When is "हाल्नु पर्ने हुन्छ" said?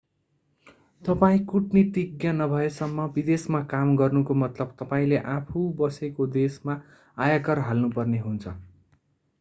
7.69-8.59